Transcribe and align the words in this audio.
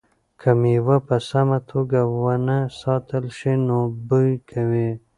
که 0.39 0.49
مېوه 0.61 0.97
په 1.07 1.17
سمه 1.29 1.59
توګه 1.71 2.01
ونه 2.21 2.59
ساتل 2.81 3.25
شي 3.37 3.53
نو 3.67 3.77
بوی 4.07 4.31
کوي. 4.49 4.89